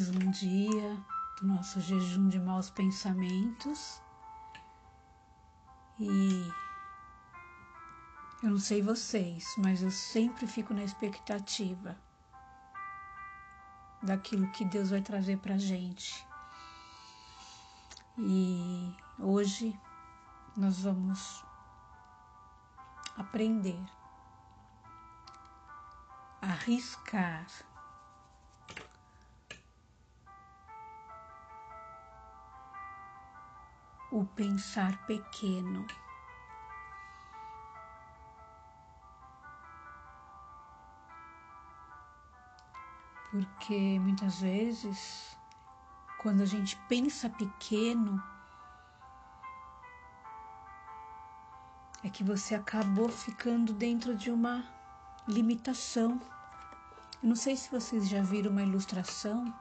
[0.00, 0.96] mais um dia
[1.38, 4.00] do nosso jejum de maus pensamentos.
[5.98, 6.50] E
[8.42, 11.98] eu não sei vocês, mas eu sempre fico na expectativa
[14.02, 16.26] daquilo que Deus vai trazer pra gente.
[18.16, 19.78] E hoje
[20.56, 21.44] nós vamos
[23.18, 23.78] aprender
[26.40, 27.46] a arriscar
[34.10, 35.86] o pensar pequeno.
[43.30, 45.36] Porque muitas vezes,
[46.18, 48.20] quando a gente pensa pequeno,
[52.02, 54.64] é que você acabou ficando dentro de uma
[55.28, 56.20] limitação.
[57.22, 59.54] Não sei se vocês já viram uma ilustração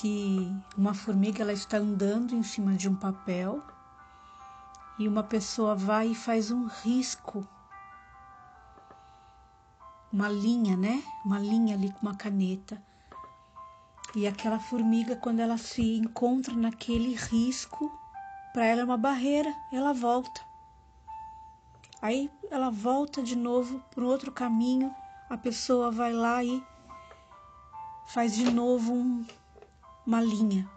[0.00, 3.62] que uma formiga ela está andando em cima de um papel
[4.98, 7.46] e uma pessoa vai e faz um risco,
[10.10, 11.02] uma linha, né?
[11.22, 12.82] Uma linha ali com uma caneta.
[14.14, 17.92] E aquela formiga, quando ela se encontra naquele risco,
[18.54, 20.40] para ela é uma barreira, ela volta.
[22.00, 24.94] Aí ela volta de novo por outro caminho,
[25.28, 26.64] a pessoa vai lá e
[28.06, 29.26] faz de novo um,
[30.10, 30.68] uma linha.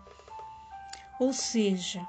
[1.19, 2.07] Ou seja,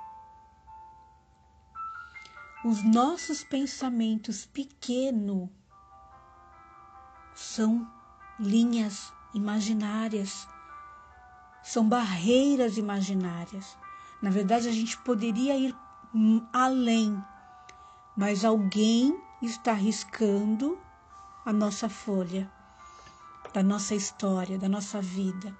[2.62, 5.48] os nossos pensamentos pequenos
[7.34, 7.90] são
[8.38, 10.46] linhas imaginárias,
[11.62, 13.74] são barreiras imaginárias.
[14.20, 15.74] Na verdade, a gente poderia ir
[16.52, 17.24] além,
[18.14, 20.78] mas alguém está riscando
[21.46, 22.52] a nossa folha,
[23.54, 25.56] da nossa história, da nossa vida.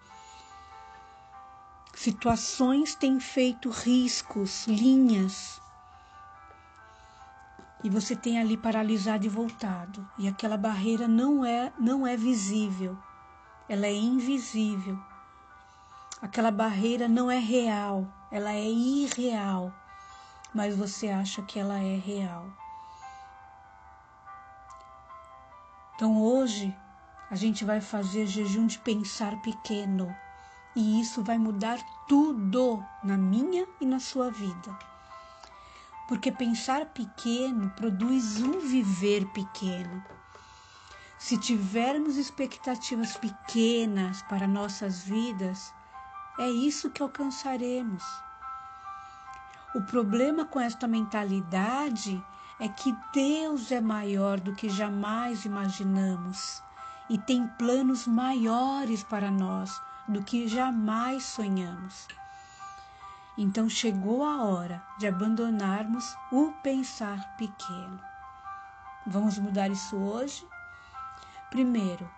[2.04, 5.58] Situações têm feito riscos, linhas.
[7.82, 12.94] E você tem ali paralisado e voltado, e aquela barreira não é não é visível.
[13.66, 14.98] Ela é invisível.
[16.20, 19.72] Aquela barreira não é real, ela é irreal,
[20.54, 22.52] mas você acha que ela é real.
[25.94, 26.76] Então hoje
[27.30, 30.14] a gente vai fazer jejum de pensar pequeno.
[30.76, 34.76] E isso vai mudar tudo na minha e na sua vida.
[36.08, 40.04] Porque pensar pequeno produz um viver pequeno.
[41.16, 45.72] Se tivermos expectativas pequenas para nossas vidas,
[46.38, 48.02] é isso que alcançaremos.
[49.74, 52.22] O problema com esta mentalidade
[52.60, 56.62] é que Deus é maior do que jamais imaginamos
[57.08, 62.06] e tem planos maiores para nós do que jamais sonhamos.
[63.36, 68.00] Então chegou a hora de abandonarmos o pensar pequeno.
[69.06, 70.46] Vamos mudar isso hoje?
[71.50, 72.08] Primeiro,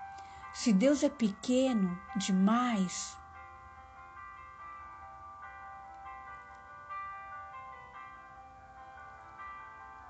[0.53, 3.17] se Deus é pequeno demais,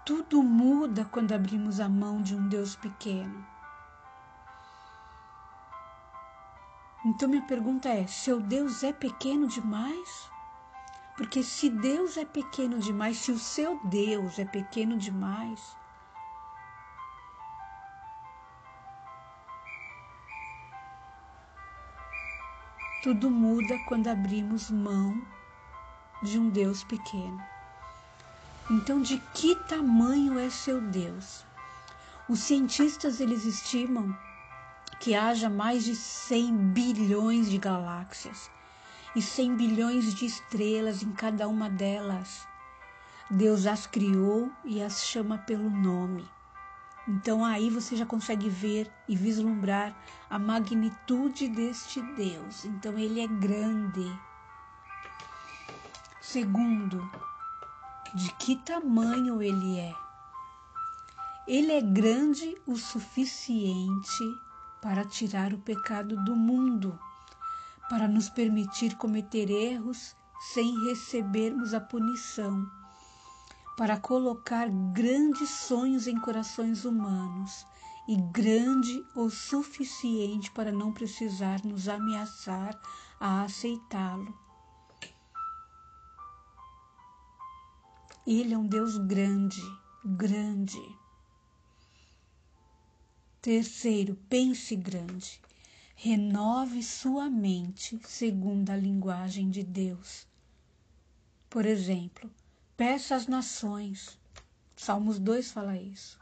[0.04, 3.55] tudo muda quando abrimos a mão de um Deus pequeno.
[7.06, 10.28] Então minha pergunta é: seu Deus é pequeno demais?
[11.16, 15.76] Porque se Deus é pequeno demais, se o seu Deus é pequeno demais,
[23.04, 25.24] tudo muda quando abrimos mão
[26.24, 27.40] de um Deus pequeno.
[28.68, 31.46] Então, de que tamanho é seu Deus?
[32.28, 34.12] Os cientistas eles estimam
[35.00, 38.50] que haja mais de 100 bilhões de galáxias
[39.14, 42.46] e 100 bilhões de estrelas em cada uma delas.
[43.30, 46.28] Deus as criou e as chama pelo nome.
[47.08, 49.96] Então aí você já consegue ver e vislumbrar
[50.28, 52.64] a magnitude deste Deus.
[52.64, 54.20] Então ele é grande.
[56.20, 57.08] Segundo,
[58.14, 59.94] de que tamanho ele é?
[61.46, 64.24] Ele é grande o suficiente
[64.80, 66.98] para tirar o pecado do mundo,
[67.88, 70.16] para nos permitir cometer erros
[70.52, 72.66] sem recebermos a punição,
[73.76, 77.66] para colocar grandes sonhos em corações humanos
[78.08, 82.80] e grande o suficiente para não precisar nos ameaçar
[83.18, 84.46] a aceitá-lo.
[88.26, 89.62] Ele é um Deus grande,
[90.04, 91.05] grande.
[93.46, 95.40] Terceiro, pense grande.
[95.94, 100.26] renove sua mente segundo a linguagem de Deus.
[101.48, 102.28] Por exemplo,
[102.76, 104.18] peça às nações.
[104.74, 106.18] Salmos 2 fala isso.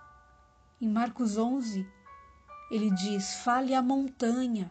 [0.79, 1.87] Em Marcos 11,
[2.71, 4.71] ele diz: fale à montanha.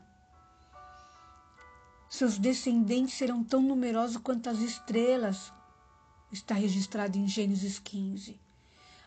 [2.07, 5.51] Seus descendentes serão tão numerosos quanto as estrelas.
[6.31, 8.39] Está registrado em Gênesis 15.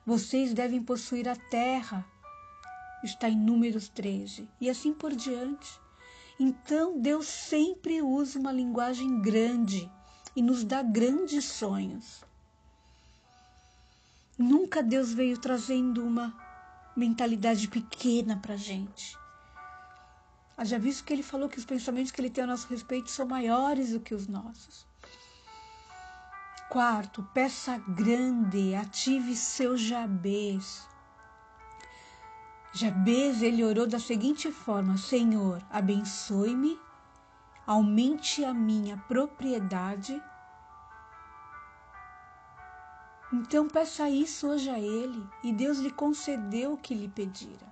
[0.05, 2.05] Vocês devem possuir a terra.
[3.07, 4.49] Está em Números 13.
[4.61, 5.81] E assim por diante.
[6.39, 9.91] Então, Deus sempre usa uma linguagem grande
[10.35, 12.25] e nos dá grandes sonhos.
[14.37, 16.37] Nunca Deus veio trazendo uma
[16.97, 19.17] mentalidade pequena para gente.
[20.59, 23.27] Haja visto que ele falou que os pensamentos que ele tem a nosso respeito são
[23.27, 24.85] maiores do que os nossos.
[26.69, 30.87] Quarto, peça grande, ative seu Jabez.
[32.77, 36.79] Jabez, ele orou da seguinte forma: Senhor, abençoe-me,
[37.67, 40.23] aumente a minha propriedade.
[43.33, 47.67] Então peça isso hoje a Ele e Deus lhe concedeu o que lhe pedira.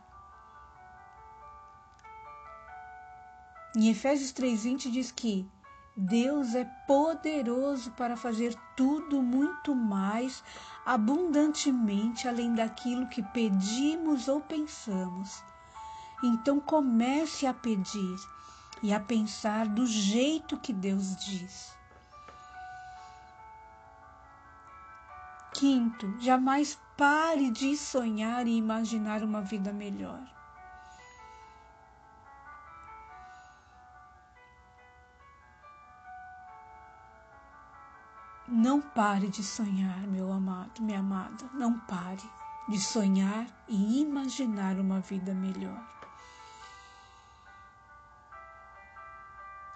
[3.77, 5.47] Em Efésios 3,20 diz que
[5.97, 10.43] Deus é poderoso para fazer tudo muito mais
[10.85, 15.41] abundantemente além daquilo que pedimos ou pensamos.
[16.23, 18.17] Então comece a pedir
[18.83, 21.73] e a pensar do jeito que Deus diz.
[25.55, 30.21] Quinto, jamais pare de sonhar e imaginar uma vida melhor.
[38.57, 41.45] Não pare de sonhar, meu amado, minha amada.
[41.55, 42.23] Não pare
[42.69, 45.85] de sonhar e imaginar uma vida melhor.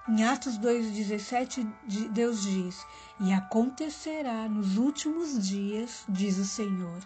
[0.09, 1.69] Em Atos 2,17,
[2.13, 2.87] Deus diz:
[3.19, 7.01] E acontecerá nos últimos dias, diz o Senhor,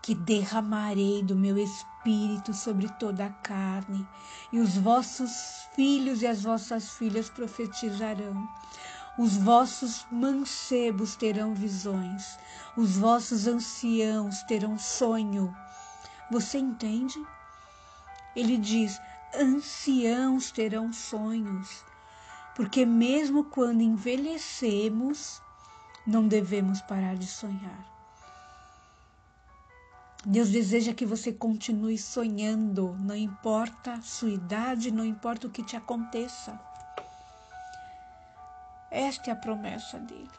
[0.00, 4.06] que derramarei do meu espírito sobre toda a carne,
[4.52, 8.48] e os vossos filhos e as vossas filhas profetizarão.
[9.18, 12.38] Os vossos mancebos terão visões,
[12.76, 15.56] os vossos anciãos terão sonho.
[16.30, 17.18] Você entende?
[18.34, 19.00] Ele diz:
[19.34, 21.82] anciãos terão sonhos,
[22.54, 25.40] porque mesmo quando envelhecemos,
[26.06, 27.96] não devemos parar de sonhar.
[30.26, 35.62] Deus deseja que você continue sonhando, não importa a sua idade, não importa o que
[35.62, 36.60] te aconteça.
[38.96, 40.30] Esta é a promessa dele.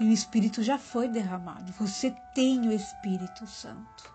[0.00, 1.70] E o Espírito já foi derramado.
[1.72, 4.10] Você tem o Espírito Santo.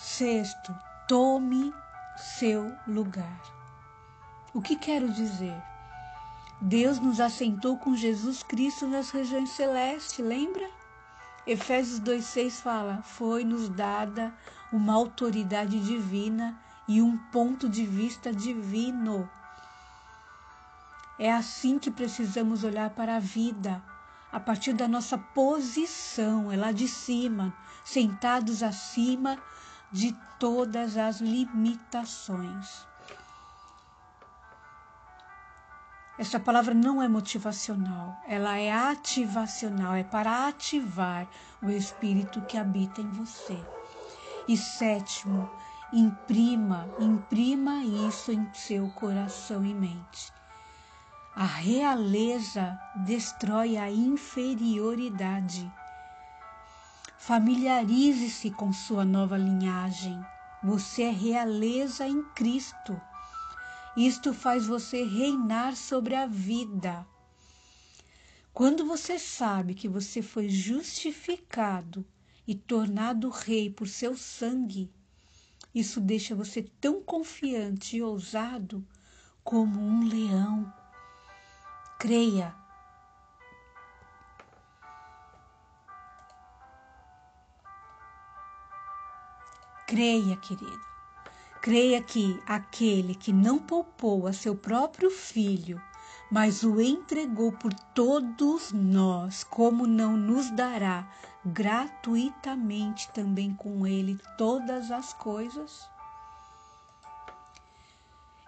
[0.00, 0.72] Sexto,
[1.08, 1.74] tome
[2.16, 3.40] seu lugar.
[4.54, 5.60] O que quero dizer?
[6.60, 10.70] Deus nos assentou com Jesus Cristo nas regiões celestes, lembra?
[11.44, 14.32] Efésios 2,6 fala: Foi-nos dada
[14.72, 19.28] uma autoridade divina e um ponto de vista divino.
[21.18, 23.82] É assim que precisamos olhar para a vida,
[24.32, 27.54] a partir da nossa posição, é lá de cima,
[27.84, 29.38] sentados acima
[29.92, 32.84] de todas as limitações.
[36.18, 41.26] Essa palavra não é motivacional, ela é ativacional, é para ativar
[41.60, 43.58] o espírito que habita em você.
[44.46, 45.50] E sétimo,
[45.96, 50.32] Imprima, imprima isso em seu coração e mente.
[51.36, 55.72] A realeza destrói a inferioridade.
[57.16, 60.20] Familiarize-se com sua nova linhagem.
[60.64, 63.00] Você é realeza em Cristo.
[63.96, 67.06] Isto faz você reinar sobre a vida.
[68.52, 72.04] Quando você sabe que você foi justificado
[72.48, 74.90] e tornado rei por seu sangue,
[75.74, 78.86] isso deixa você tão confiante e ousado
[79.42, 80.72] como um leão.
[81.98, 82.54] Creia.
[89.86, 90.80] Creia, querido.
[91.60, 95.80] Creia que aquele que não poupou a seu próprio filho,
[96.30, 101.08] mas o entregou por todos nós, como não nos dará
[101.44, 105.88] gratuitamente também com ele todas as coisas.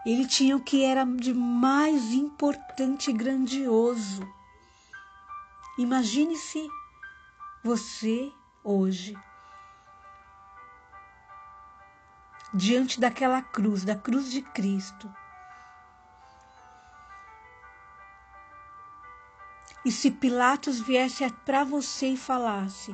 [0.05, 4.23] Ele tinha o que era de mais importante e grandioso.
[5.79, 6.69] Imagine-se
[7.63, 9.17] você hoje
[12.55, 15.13] diante daquela cruz, da cruz de Cristo.
[19.87, 22.93] E se Pilatos viesse para você e falasse: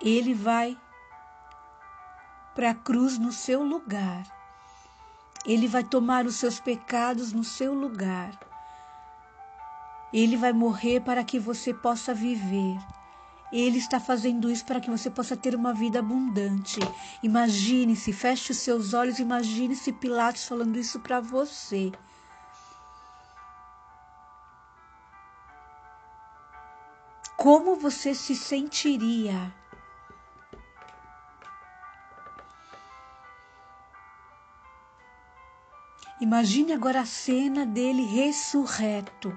[0.00, 0.78] Ele vai
[2.54, 4.22] para a cruz no seu lugar.
[5.44, 8.38] Ele vai tomar os seus pecados no seu lugar.
[10.12, 12.78] Ele vai morrer para que você possa viver.
[13.52, 16.78] Ele está fazendo isso para que você possa ter uma vida abundante.
[17.20, 21.90] Imagine-se, feche os seus olhos, imagine-se Pilatos falando isso para você.
[27.42, 29.52] Como você se sentiria?
[36.20, 39.36] Imagine agora a cena dele ressurreto,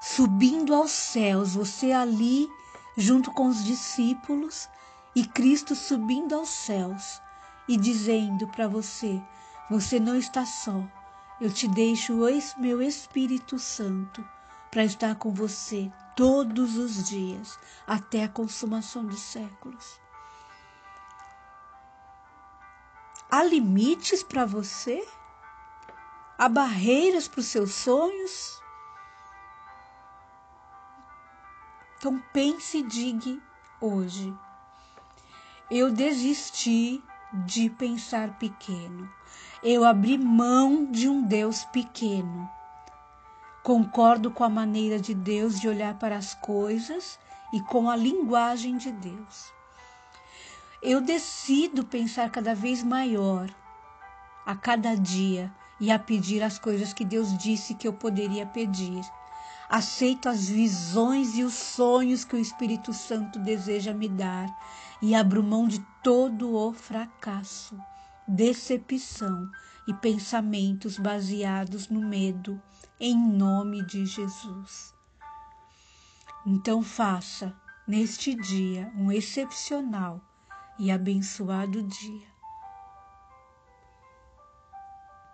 [0.00, 2.48] subindo aos céus, você ali
[2.96, 4.68] junto com os discípulos
[5.14, 7.22] e Cristo subindo aos céus
[7.68, 9.22] e dizendo para você:
[9.70, 10.82] Você não está só,
[11.40, 14.33] eu te deixo o meu Espírito Santo
[14.74, 20.00] para estar com você todos os dias até a consumação dos séculos.
[23.30, 25.06] Há limites para você?
[26.36, 28.60] Há barreiras para os seus sonhos?
[31.96, 33.40] Então pense e diga
[33.80, 34.36] hoje.
[35.70, 37.00] Eu desisti
[37.46, 39.08] de pensar pequeno.
[39.62, 42.50] Eu abri mão de um Deus pequeno.
[43.64, 47.18] Concordo com a maneira de Deus de olhar para as coisas
[47.50, 49.50] e com a linguagem de Deus.
[50.82, 53.48] Eu decido pensar cada vez maior
[54.44, 59.00] a cada dia e a pedir as coisas que Deus disse que eu poderia pedir.
[59.66, 64.46] Aceito as visões e os sonhos que o Espírito Santo deseja me dar
[65.00, 67.78] e abro mão de todo o fracasso,
[68.28, 69.48] decepção
[69.88, 72.60] e pensamentos baseados no medo,
[73.00, 74.94] em nome de Jesus.
[76.46, 77.54] Então faça
[77.86, 80.20] neste dia um excepcional
[80.78, 82.33] e abençoado dia.